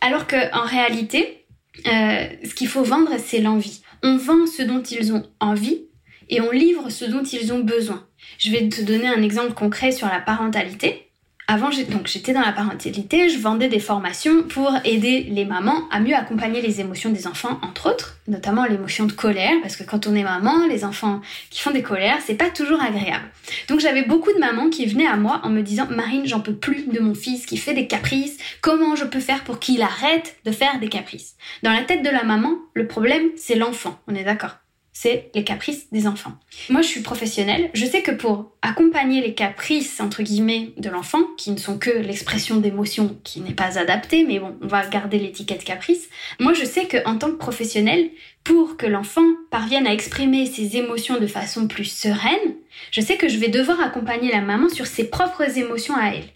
[0.00, 1.44] Alors que en réalité,
[1.86, 3.82] euh, ce qu'il faut vendre, c'est l'envie.
[4.02, 5.82] On vend ce dont ils ont envie
[6.28, 8.06] et on livre ce dont ils ont besoin.
[8.38, 11.09] Je vais te donner un exemple concret sur la parentalité.
[11.52, 16.14] Avant, j'étais dans la parentalité, je vendais des formations pour aider les mamans à mieux
[16.14, 20.14] accompagner les émotions des enfants, entre autres, notamment l'émotion de colère, parce que quand on
[20.14, 23.24] est maman, les enfants qui font des colères, c'est pas toujours agréable.
[23.66, 26.54] Donc j'avais beaucoup de mamans qui venaient à moi en me disant Marine, j'en peux
[26.54, 30.36] plus de mon fils qui fait des caprices, comment je peux faire pour qu'il arrête
[30.44, 31.34] de faire des caprices?
[31.64, 34.54] Dans la tête de la maman, le problème, c'est l'enfant, on est d'accord?
[34.92, 36.32] C'est les caprices des enfants.
[36.68, 37.70] Moi, je suis professionnelle.
[37.74, 41.90] Je sais que pour accompagner les caprices, entre guillemets, de l'enfant, qui ne sont que
[41.90, 46.08] l'expression d'émotions qui n'est pas adaptée, mais bon, on va garder l'étiquette caprice.
[46.38, 48.10] Moi, je sais qu'en tant que professionnelle,
[48.44, 52.56] pour que l'enfant parvienne à exprimer ses émotions de façon plus sereine,
[52.90, 56.28] je sais que je vais devoir accompagner la maman sur ses propres émotions à elle.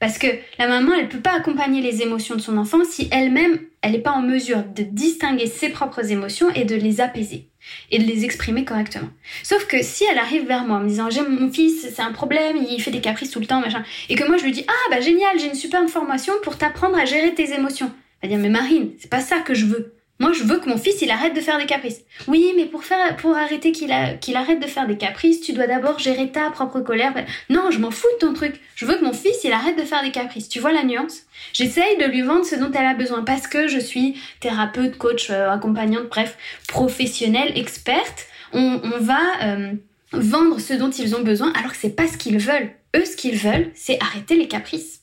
[0.00, 0.26] Parce que
[0.58, 3.98] la maman, elle peut pas accompagner les émotions de son enfant si elle-même, elle n'est
[3.98, 7.48] pas en mesure de distinguer ses propres émotions et de les apaiser
[7.90, 9.08] et de les exprimer correctement.
[9.42, 12.12] Sauf que si elle arrive vers moi en me disant j'aime mon fils, c'est un
[12.12, 14.64] problème, il fait des caprices tout le temps, machin, et que moi je lui dis
[14.68, 17.92] ah bah génial, j'ai une super formation pour t'apprendre à gérer tes émotions.
[18.20, 19.94] Elle va dire mais Marine, c'est pas ça que je veux.
[20.22, 22.02] Moi, je veux que mon fils, il arrête de faire des caprices.
[22.28, 25.66] Oui, mais pour faire, pour arrêter qu'il qu'il arrête de faire des caprices, tu dois
[25.66, 27.12] d'abord gérer ta propre colère.
[27.50, 28.60] Non, je m'en fous de ton truc.
[28.76, 30.48] Je veux que mon fils, il arrête de faire des caprices.
[30.48, 31.22] Tu vois la nuance?
[31.52, 35.28] J'essaye de lui vendre ce dont elle a besoin parce que je suis thérapeute, coach,
[35.30, 38.26] euh, accompagnante, bref, professionnelle, experte.
[38.52, 39.72] On, va euh,
[40.12, 42.70] vendre ce dont ils ont besoin alors que c'est pas ce qu'ils veulent.
[42.94, 45.00] Eux, ce qu'ils veulent, c'est arrêter les caprices.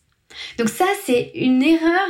[0.58, 2.08] Donc ça, c'est une erreur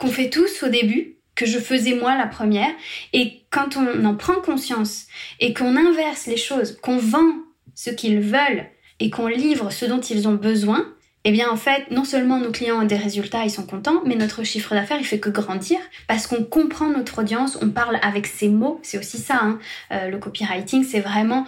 [0.00, 2.72] qu'on fait tous au début que je faisais moi la première.
[3.12, 5.06] Et quand on en prend conscience
[5.38, 7.32] et qu'on inverse les choses, qu'on vend
[7.76, 8.66] ce qu'ils veulent
[8.98, 10.84] et qu'on livre ce dont ils ont besoin,
[11.22, 14.16] eh bien en fait, non seulement nos clients ont des résultats, ils sont contents, mais
[14.16, 18.26] notre chiffre d'affaires, il fait que grandir parce qu'on comprend notre audience, on parle avec
[18.26, 19.60] ses mots, c'est aussi ça, hein.
[19.92, 21.46] euh, le copywriting, c'est vraiment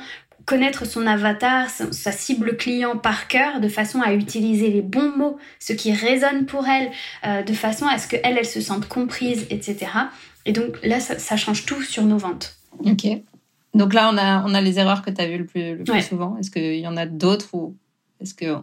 [0.50, 5.38] connaître son avatar, sa cible client par cœur, de façon à utiliser les bons mots,
[5.60, 6.90] ce qui résonne pour elle,
[7.24, 9.86] euh, de façon à ce qu'elle, elle se sente comprise, etc.
[10.46, 12.56] Et donc là, ça, change tout sur nos ventes.
[12.84, 13.06] Ok.
[13.74, 15.84] Donc là, on a, on a les erreurs que tu as vues le plus, le
[15.84, 16.36] plus souvent.
[16.38, 17.76] Est-ce qu'il y en a d'autres ou
[18.20, 18.56] est-ce que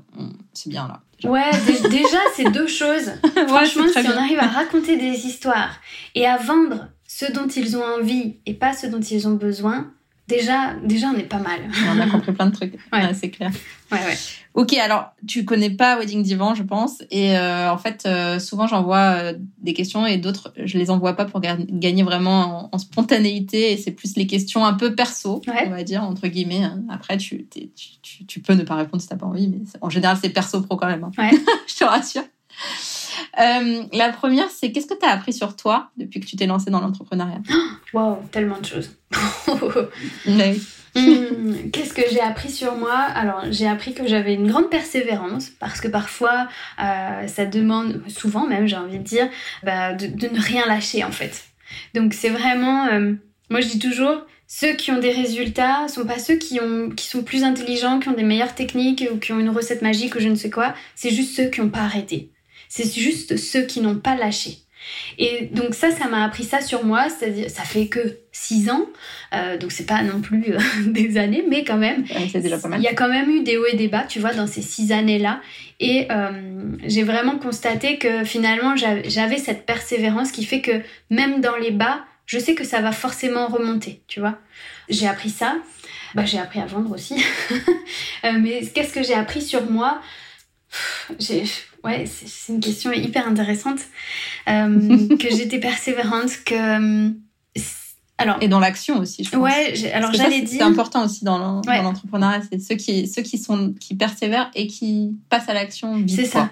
[0.52, 1.00] c'est bien là?
[1.23, 1.52] Ouais,
[1.89, 3.13] déjà, c'est deux choses.
[3.47, 5.80] Franchement, si on arrive à raconter des histoires
[6.15, 9.93] et à vendre ce dont ils ont envie et pas ce dont ils ont besoin,
[10.27, 11.61] déjà, déjà, on est pas mal.
[11.93, 12.75] on a compris plein de trucs.
[12.91, 13.13] Ouais.
[13.13, 13.51] c'est clair.
[13.91, 14.17] Ouais, ouais.
[14.53, 18.65] Ok, alors tu connais pas Wedding Divan, je pense, et euh, en fait, euh, souvent
[18.65, 23.71] j'envoie euh, des questions et d'autres je les envoie pas pour gagner vraiment en, spontanéité.
[23.71, 26.63] Et c'est plus les questions un peu perso, on va dire entre guillemets.
[26.63, 26.81] Hein.
[26.89, 30.17] Après, tu, tu, tu, peux ne pas répondre si t'as pas envie, mais en général
[30.19, 31.03] c'est perso pro quand même.
[31.03, 31.29] Hein.
[31.67, 32.23] Je te rassure.
[33.38, 36.71] La première, c'est qu'est-ce que tu as appris sur toi depuis que tu t'es lancée
[36.71, 37.41] dans l'entrepreneuriat?
[37.93, 38.91] Wow, tellement de choses.
[40.27, 40.62] oui.
[40.97, 42.95] Hmm, qu'est-ce que j'ai appris sur moi?
[42.95, 46.47] Alors, j'ai appris que j'avais une grande persévérance parce que parfois,
[46.82, 49.30] euh, ça demande, souvent même, j'ai envie de dire,
[49.63, 51.45] bah, de, ne rien lâcher en fait.
[51.93, 53.13] Donc, c'est vraiment, euh,
[53.49, 57.08] moi je dis toujours, ceux qui ont des résultats sont pas ceux qui, ont, qui
[57.08, 60.19] sont plus intelligents, qui ont des meilleures techniques ou qui ont une recette magique ou
[60.19, 60.73] je ne sais quoi.
[60.95, 62.32] C'est juste ceux qui n'ont pas arrêté.
[62.69, 64.60] C'est juste ceux qui n'ont pas lâché.
[65.17, 68.86] Et donc ça, ça m'a appris ça sur moi, c'est-à-dire ça fait que six ans,
[69.34, 72.93] euh, donc c'est pas non plus euh, des années, mais quand même, il y a
[72.93, 75.41] quand même eu des hauts et des bas, tu vois, dans ces six années-là.
[75.80, 76.32] Et euh,
[76.84, 82.06] j'ai vraiment constaté que finalement, j'avais cette persévérance qui fait que même dans les bas,
[82.25, 84.38] je sais que ça va forcément remonter, tu vois.
[84.89, 85.58] J'ai appris ça.
[86.13, 87.15] Bah, j'ai appris à vendre aussi.
[88.23, 90.01] mais qu'est-ce que j'ai appris sur moi?
[91.19, 91.43] J'ai
[91.88, 93.80] ouais, c'est une question hyper intéressante.
[94.47, 97.12] Euh, que j'étais persévérante, que.
[98.19, 99.39] Alors, et dans l'action aussi, je pense.
[99.39, 100.60] Ouais, alors j'allais dire.
[100.60, 105.15] C'est important aussi dans l'entrepreneuriat, c'est ceux qui, ceux qui, sont, qui persévèrent et qui
[105.30, 106.50] passent à l'action C'est ça.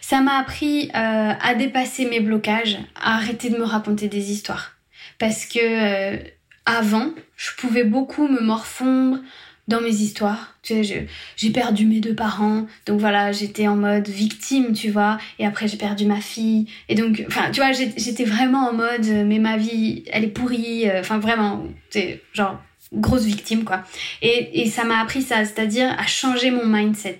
[0.00, 4.72] Ça m'a appris euh, à dépasser mes blocages, à arrêter de me raconter des histoires.
[5.18, 6.18] Parce que euh,
[6.64, 9.18] avant, je pouvais beaucoup me morfondre,
[9.68, 10.54] dans mes histoires.
[10.62, 15.18] Tu sais, j'ai perdu mes deux parents, donc voilà, j'étais en mode victime, tu vois.
[15.38, 16.66] Et après, j'ai perdu ma fille.
[16.88, 20.88] Et donc, enfin, tu vois, j'étais vraiment en mode, mais ma vie, elle est pourrie.
[20.88, 22.60] Euh, enfin, vraiment, c'est genre
[22.92, 23.82] grosse victime, quoi.
[24.22, 27.18] Et, et ça m'a appris ça, c'est-à-dire à changer mon mindset.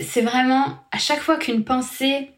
[0.00, 2.30] C'est vraiment à chaque fois qu'une pensée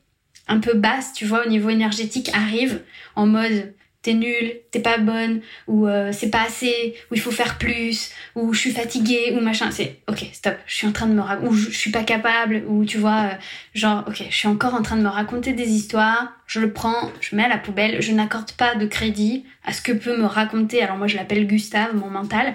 [0.48, 2.82] un peu basse, tu vois, au niveau énergétique arrive,
[3.14, 7.30] en mode t'es nul, t'es pas bonne, ou euh, c'est pas assez, ou il faut
[7.30, 9.70] faire plus, ou je suis fatiguée, ou machin.
[9.70, 12.64] C'est ok, stop, je suis en train de me raconter, ou je, suis pas capable,
[12.66, 13.34] ou tu vois, euh,
[13.74, 17.10] genre, ok, je suis encore en train de me raconter des histoires, je le prends,
[17.20, 20.26] je mets à la poubelle, je n'accorde pas de crédit à ce que peut me
[20.26, 20.82] raconter.
[20.82, 22.54] Alors moi, je l'appelle Gustave, mon mental.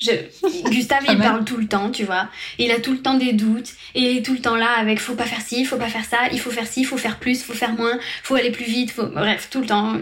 [0.00, 0.10] Je,
[0.70, 2.28] Gustave, il parle tout le temps, tu vois.
[2.58, 5.00] Il a tout le temps des doutes et il est tout le temps là avec
[5.00, 7.42] faut pas faire ci, faut pas faire ça, il faut faire ci, faut faire plus,
[7.42, 9.98] faut faire moins, faut aller plus vite, faut bref, tout le temps.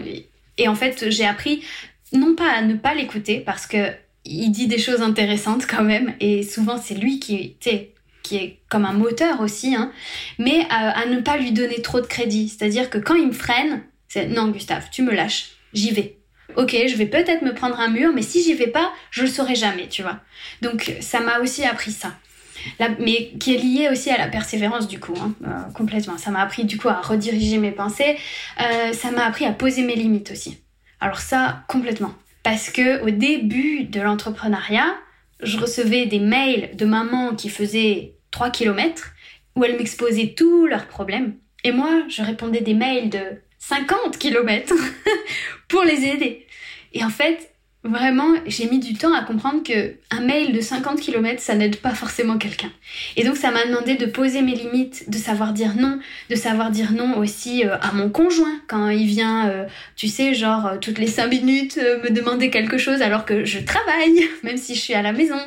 [0.59, 1.63] Et en fait, j'ai appris
[2.13, 3.91] non pas à ne pas l'écouter parce que
[4.25, 8.85] il dit des choses intéressantes quand même et souvent c'est lui qui, qui est comme
[8.85, 9.91] un moteur aussi, hein,
[10.37, 12.49] mais à, ne pas lui donner trop de crédit.
[12.49, 16.17] C'est-à-dire que quand il me freine, c'est non Gustave, tu me lâches, j'y vais.
[16.55, 19.27] Ok, je vais peut-être me prendre un mur, mais si j'y vais pas, je le
[19.27, 20.19] saurai jamais, tu vois.
[20.61, 22.13] Donc ça m'a aussi appris ça.
[22.99, 26.17] Mais qui est lié aussi à la persévérance du coup, hein, euh, complètement.
[26.17, 28.17] Ça m'a appris du coup à rediriger mes pensées,
[28.61, 30.59] euh, ça m'a appris à poser mes limites aussi.
[30.99, 32.13] Alors ça, complètement.
[32.43, 34.95] Parce que au début de l'entrepreneuriat,
[35.41, 39.13] je recevais des mails de mamans qui faisaient 3 km
[39.55, 41.35] où elles m'exposaient tous leurs problèmes.
[41.63, 43.19] Et moi, je répondais des mails de
[43.59, 44.73] 50 km
[45.67, 46.47] pour les aider.
[46.93, 47.48] Et en fait,
[47.85, 51.77] Vraiment, j'ai mis du temps à comprendre que un mail de 50 km, ça n'aide
[51.77, 52.71] pas forcément quelqu'un.
[53.15, 55.97] Et donc ça m'a demandé de poser mes limites, de savoir dire non,
[56.29, 59.65] de savoir dire non aussi euh, à mon conjoint quand il vient, euh,
[59.95, 63.59] tu sais, genre euh, toutes les 5 minutes me demander quelque chose alors que je
[63.59, 65.39] travaille, même si je suis à la maison.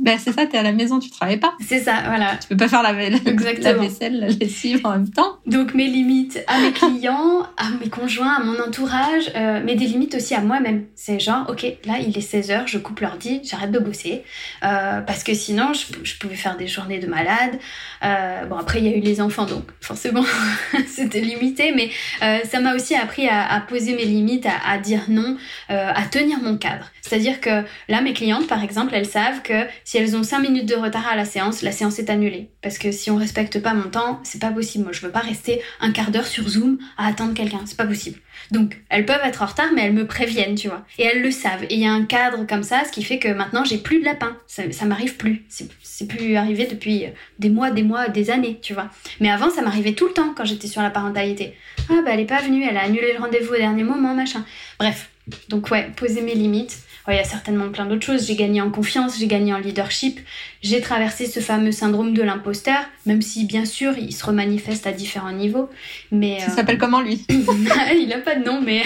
[0.00, 1.52] Ben, c'est ça, tu es à la maison, tu travailles pas.
[1.60, 2.36] C'est ça, voilà.
[2.40, 5.36] Tu peux pas faire la, la vaisselle, la lessive en même temps.
[5.46, 9.86] Donc mes limites à mes clients, à mes conjoints, à mon entourage, euh, mais des
[9.86, 10.86] limites aussi à moi-même.
[10.94, 14.24] C'est genre, ok, là il est 16h, je coupe l'ordi, j'arrête de bosser.
[14.64, 17.58] Euh, parce que sinon, je, pouvais faire des journées de malade.
[18.02, 20.24] Euh, bon, après il y a eu les enfants, donc forcément
[20.86, 21.90] c'était limité, mais
[22.22, 25.36] euh, ça m'a aussi appris à, à, poser mes limites, à, à dire non,
[25.68, 26.86] à tenir mon cadre.
[27.02, 30.68] C'est-à-dire que là, mes clientes, par exemple, elles savent que si elles ont 5 minutes
[30.68, 32.48] de retard à la séance, la séance est annulée.
[32.62, 34.84] Parce que si on respecte pas mon temps, c'est pas possible.
[34.84, 37.62] Moi, je veux pas rester un quart d'heure sur Zoom à attendre quelqu'un.
[37.66, 38.20] C'est pas possible.
[38.52, 40.86] Donc, elles peuvent être en retard, mais elles me préviennent, tu vois.
[40.96, 41.64] Et elles le savent.
[41.64, 43.98] Et il y a un cadre comme ça, ce qui fait que maintenant, j'ai plus
[43.98, 44.36] de lapin.
[44.46, 45.44] Ça, ça m'arrive plus.
[45.82, 47.06] C'est plus arrivé depuis
[47.40, 48.90] des mois, des mois, des années, tu vois.
[49.18, 51.56] Mais avant, ça m'arrivait tout le temps quand j'étais sur la parentalité.
[51.88, 54.44] Ah, bah, elle est pas venue, elle a annulé le rendez-vous au dernier moment, machin.
[54.78, 55.10] Bref.
[55.48, 56.78] Donc, ouais, poser mes limites.
[57.14, 58.26] Il y a certainement plein d'autres choses.
[58.26, 60.20] J'ai gagné en confiance, j'ai gagné en leadership.
[60.62, 64.92] J'ai traversé ce fameux syndrome de l'imposteur, même si, bien sûr, il se remanifeste à
[64.92, 65.68] différents niveaux.
[66.10, 66.38] Mais.
[66.46, 68.82] Il s'appelle comment, lui Il a pas de nom, mais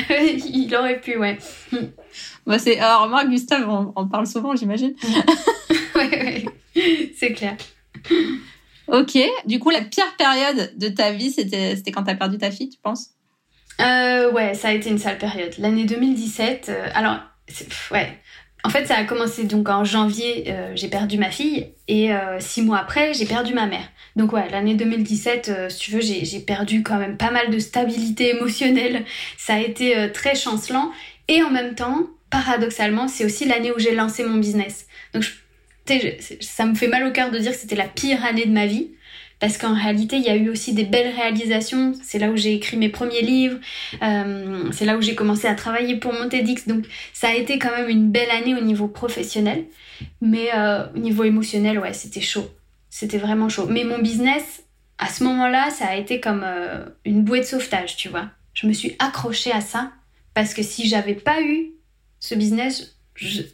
[0.47, 1.39] il aurait pu, ouais.
[2.47, 2.79] Bah, c'est...
[2.79, 4.95] Alors, moi, Gustave, on, parle souvent, j'imagine.
[5.95, 6.45] ouais,
[6.77, 7.13] ouais.
[7.17, 7.57] C'est clair.
[8.89, 9.19] Ok.
[9.47, 12.69] Du coup, la pire période de ta vie, c'était, c'était quand t'as perdu ta fille,
[12.69, 13.11] tu penses?
[13.81, 15.55] Euh, Ouais, ça a été une sale période.
[15.59, 16.67] L'année 2017.
[16.69, 17.19] Euh, alors,
[17.91, 18.19] ouais.
[18.67, 22.41] En fait, ça a commencé donc en janvier, euh, j'ai perdu ma fille et euh,
[22.41, 23.87] six mois après, j'ai perdu ma mère.
[24.17, 28.31] Donc ouais, l'année 2017, si tu veux, j'ai perdu quand même pas mal de stabilité
[28.31, 29.05] émotionnelle.
[29.37, 30.91] Ça a été très chancelant
[31.29, 34.87] et en même temps, paradoxalement, c'est aussi l'année où j'ai lancé mon business.
[35.13, 35.31] Donc je
[36.41, 38.67] ça me fait mal au cœur de dire que c'était la pire année de ma
[38.67, 38.91] vie.
[39.45, 41.93] Parce qu'en réalité, il y a eu aussi des belles réalisations.
[42.03, 43.59] C'est là où j'ai écrit mes premiers livres.
[44.03, 46.67] Euh, c'est là où j'ai commencé à travailler pour mon TEDx.
[46.67, 49.67] Donc, ça a été quand même une belle année au niveau professionnel.
[50.23, 52.49] Mais euh, au niveau émotionnel, ouais, c'était chaud.
[52.89, 53.67] C'était vraiment chaud.
[53.69, 54.63] Mais mon business,
[54.97, 58.31] à ce moment-là, ça a été comme euh, une bouée de sauvetage, tu vois.
[58.55, 59.93] Je me suis accrochée à ça.
[60.33, 61.73] Parce que si j'avais pas eu
[62.19, 62.94] ce business,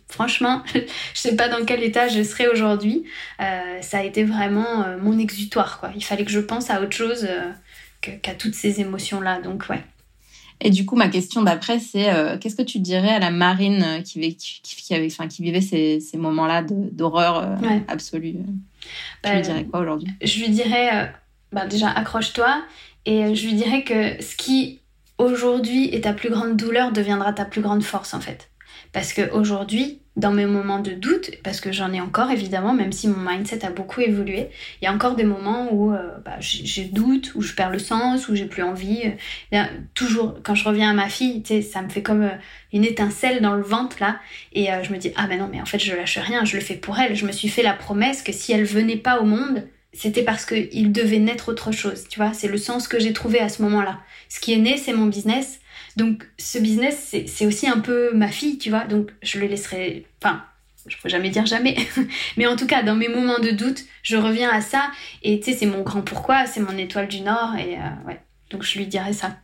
[0.08, 0.80] franchement, je
[1.14, 3.04] sais pas dans quel état je serais aujourd'hui.
[3.40, 5.90] Euh, ça a été vraiment euh, mon exutoire, quoi.
[5.94, 7.50] Il fallait que je pense à autre chose euh,
[8.00, 9.40] qu'à toutes ces émotions-là.
[9.40, 9.82] Donc, ouais.
[10.62, 14.36] Et du coup, ma question d'après, c'est qu'est-ce que tu dirais à la marine qui,
[14.36, 17.56] qui, avait, qui vivait ces, ces moments-là d'horreur
[17.88, 18.32] absolue?
[18.32, 18.42] Tu lui
[19.22, 20.08] bah, dirais quoi aujourd'hui?
[20.20, 21.14] Je lui dirais,
[21.50, 22.62] bah, déjà, accroche-toi.
[23.06, 24.80] Et je lui dirais que ce qui
[25.16, 28.49] aujourd'hui est ta plus grande douleur deviendra ta plus grande force, en fait.
[28.92, 33.08] Parce qu'aujourd'hui, dans mes moments de doute, parce que j'en ai encore évidemment, même si
[33.08, 34.48] mon mindset a beaucoup évolué,
[34.80, 37.78] il y a encore des moments où euh, bah, j'ai doute, où je perds le
[37.78, 39.12] sens, où j'ai plus envie.
[39.94, 42.36] toujours, quand je reviens à ma fille, ça me fait comme euh,
[42.72, 44.18] une étincelle dans le ventre là,
[44.52, 46.56] et euh, je me dis ah ben non mais en fait je lâche rien, je
[46.56, 47.14] le fais pour elle.
[47.14, 50.44] Je me suis fait la promesse que si elle venait pas au monde, c'était parce
[50.46, 52.06] qu'il devait naître autre chose.
[52.08, 54.00] Tu vois, c'est le sens que j'ai trouvé à ce moment-là.
[54.28, 55.60] Ce qui est né, c'est mon business
[55.96, 58.84] donc ce business, c'est aussi un peu ma fille, tu vois.
[58.84, 60.06] Donc je le laisserai.
[60.22, 60.42] Enfin,
[60.86, 61.76] je peux jamais dire jamais.
[62.36, 64.90] Mais en tout cas, dans mes moments de doute, je reviens à ça.
[65.22, 67.56] Et tu sais, c'est mon grand pourquoi, c'est mon étoile du Nord.
[67.56, 69.36] Et euh, ouais, donc je lui dirais ça.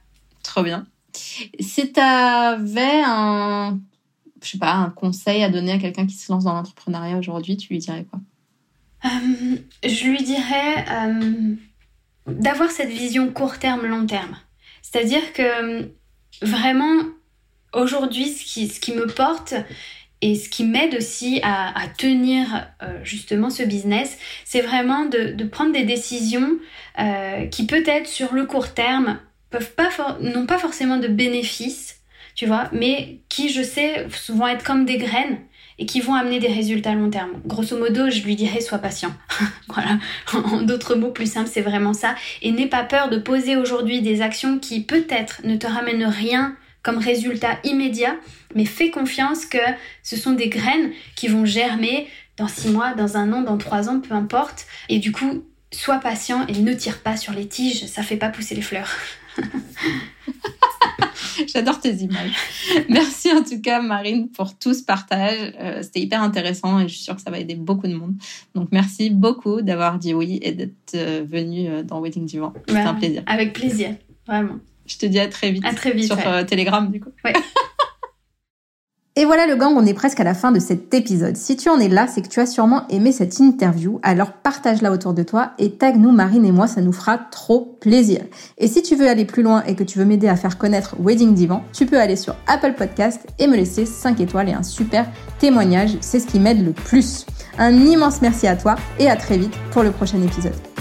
[0.42, 0.86] Trop bien.
[1.12, 3.78] Si tu avais un,
[4.42, 7.56] je sais pas, un conseil à donner à quelqu'un qui se lance dans l'entrepreneuriat aujourd'hui,
[7.56, 8.20] tu lui dirais quoi?
[9.06, 11.54] Euh, Je lui dirais euh,
[12.26, 14.36] d'avoir cette vision court terme, long terme.
[14.82, 15.90] C'est-à-dire que
[16.42, 17.02] vraiment,
[17.72, 19.54] aujourd'hui, ce qui, ce qui me porte
[20.22, 25.72] et ce qui m'aide aussi à, tenir euh, justement ce business, c'est vraiment de, prendre
[25.72, 26.52] des décisions
[26.98, 29.18] euh, qui peut-être sur le court terme
[30.20, 32.00] n'ont pas forcément de bénéfices,
[32.34, 35.38] tu vois, mais qui je sais souvent être comme des graines
[35.78, 37.30] et qui vont amener des résultats à long terme.
[37.44, 39.14] Grosso modo, je lui dirais sois patient.
[39.68, 39.98] voilà.
[40.32, 42.14] En d'autres mots plus simples, c'est vraiment ça.
[42.42, 46.56] Et n'aie pas peur de poser aujourd'hui des actions qui peut-être ne te ramènent rien
[46.82, 48.14] comme résultat immédiat,
[48.54, 49.58] mais fais confiance que
[50.04, 53.88] ce sont des graines qui vont germer dans six mois, dans un an, dans trois
[53.88, 54.66] ans, peu importe.
[54.88, 58.28] Et du coup, sois patient et ne tire pas sur les tiges, ça fait pas
[58.28, 58.90] pousser les fleurs.
[61.46, 62.32] J'adore tes images.
[62.88, 65.54] Merci en tout cas, Marine, pour tout ce partage.
[65.60, 68.14] Euh, c'était hyper intéressant et je suis sûre que ça va aider beaucoup de monde.
[68.54, 72.52] Donc, merci beaucoup d'avoir dit oui et d'être euh, venue euh, dans Wedding du Vent.
[72.66, 73.22] C'était un plaisir.
[73.26, 73.94] Avec plaisir,
[74.26, 74.56] vraiment.
[74.86, 75.64] Je te dis à très vite.
[75.64, 76.06] À très vite.
[76.06, 77.10] Sur Telegram, du coup.
[77.24, 77.32] Ouais.
[79.18, 81.38] Et voilà le gang, on est presque à la fin de cet épisode.
[81.38, 84.92] Si tu en es là, c'est que tu as sûrement aimé cette interview, alors partage-la
[84.92, 88.20] autour de toi et tag nous, Marine et moi, ça nous fera trop plaisir.
[88.58, 90.96] Et si tu veux aller plus loin et que tu veux m'aider à faire connaître
[91.00, 94.62] Wedding Divan, tu peux aller sur Apple Podcast et me laisser 5 étoiles et un
[94.62, 95.06] super
[95.38, 97.24] témoignage, c'est ce qui m'aide le plus.
[97.56, 100.75] Un immense merci à toi et à très vite pour le prochain épisode.